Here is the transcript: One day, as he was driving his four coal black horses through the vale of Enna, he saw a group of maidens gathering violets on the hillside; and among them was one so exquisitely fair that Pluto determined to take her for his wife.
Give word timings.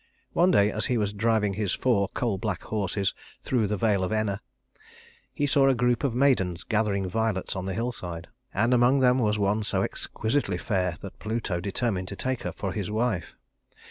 One 0.33 0.49
day, 0.49 0.71
as 0.71 0.87
he 0.87 0.97
was 0.97 1.13
driving 1.13 1.53
his 1.53 1.75
four 1.75 2.07
coal 2.09 2.39
black 2.39 2.63
horses 2.63 3.13
through 3.43 3.67
the 3.67 3.77
vale 3.77 4.03
of 4.03 4.11
Enna, 4.11 4.41
he 5.31 5.45
saw 5.45 5.69
a 5.69 5.75
group 5.75 6.03
of 6.03 6.15
maidens 6.15 6.63
gathering 6.63 7.07
violets 7.07 7.55
on 7.55 7.65
the 7.67 7.75
hillside; 7.75 8.27
and 8.51 8.73
among 8.73 9.01
them 9.01 9.19
was 9.19 9.37
one 9.37 9.61
so 9.61 9.83
exquisitely 9.83 10.57
fair 10.57 10.97
that 11.01 11.19
Pluto 11.19 11.59
determined 11.59 12.07
to 12.07 12.15
take 12.15 12.41
her 12.41 12.51
for 12.51 12.71
his 12.73 12.89
wife. 12.89 13.35